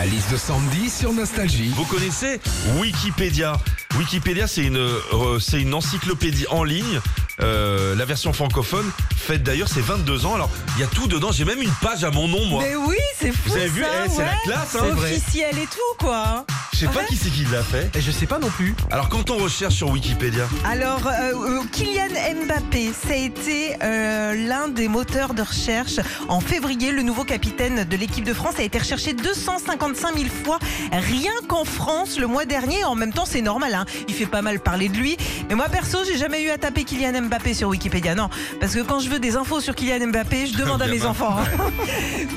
[0.00, 1.74] La liste de Sandy sur Nostalgie.
[1.76, 2.40] Vous connaissez
[2.78, 3.52] Wikipédia
[3.98, 7.00] Wikipédia, c'est une, euh, c'est une encyclopédie en ligne.
[7.42, 10.36] Euh, la version francophone, faite d'ailleurs, c'est 22 ans.
[10.36, 11.32] Alors, il y a tout dedans.
[11.32, 12.62] J'ai même une page à mon nom, moi.
[12.66, 13.50] Mais oui, c'est fou.
[13.50, 13.82] Vous avez vu?
[13.82, 14.78] ça, Eh, c'est la classe, hein.
[14.84, 15.12] C'est C'est vrai.
[15.16, 16.46] officiel et tout, quoi.
[16.80, 17.94] Je sais pas qui c'est qui l'a fait.
[17.94, 18.74] Et je sais pas non plus.
[18.90, 22.06] Alors, quand on recherche sur Wikipédia, Alors, euh, euh, Kylian
[22.46, 26.00] Mbappé, ça a été euh, l'un des moteurs de recherche.
[26.28, 30.58] En février, le nouveau capitaine de l'équipe de France a été recherché 255 000 fois,
[30.90, 32.82] rien qu'en France le mois dernier.
[32.84, 33.84] En même temps, c'est normal, hein.
[34.08, 35.18] il fait pas mal parler de lui.
[35.50, 38.14] Mais moi, perso, j'ai jamais eu à taper Kylian Mbappé sur Wikipédia.
[38.14, 41.04] Non, parce que quand je veux des infos sur Kylian Mbappé, je demande à mes
[41.04, 41.36] enfants.
[41.40, 41.70] hein.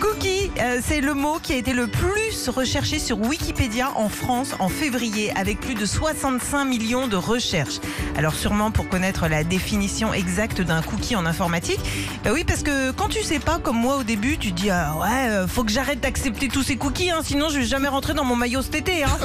[0.74, 4.70] euh, c'est le mot qui a été le plus recherché sur Wikipédia en France en
[4.70, 7.80] février, avec plus de 65 millions de recherches.
[8.18, 11.80] Alors sûrement pour connaître la définition exacte d'un cookie en informatique.
[12.24, 14.96] Bah oui, parce que quand tu sais pas, comme moi au début, tu dis ah
[15.02, 18.14] ouais, euh, faut que j'arrête d'accepter tous ces cookies, hein, sinon je vais jamais rentrer
[18.14, 19.04] dans mon maillot cet été.
[19.04, 19.18] hein.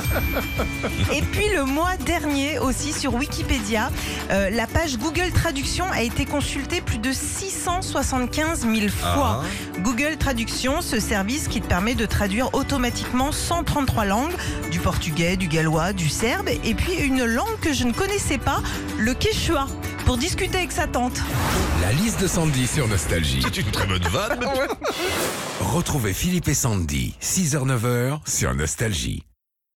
[1.15, 3.90] Et puis le mois dernier aussi sur Wikipédia,
[4.30, 9.43] euh, la page Google Traduction a été consultée plus de 675 000 fois.
[9.43, 9.80] Ah.
[9.80, 14.32] Google Traduction, ce service qui te permet de traduire automatiquement 133 langues,
[14.70, 18.62] du portugais, du gallois, du serbe, et puis une langue que je ne connaissais pas,
[18.98, 19.68] le quechua,
[20.06, 21.20] pour discuter avec sa tante.
[21.82, 23.42] La liste de Sandy sur Nostalgie.
[23.44, 24.40] c'est une très bonne vanne.
[25.60, 29.27] Retrouvez Philippe et Sandy, 6h-9h sur Nostalgie.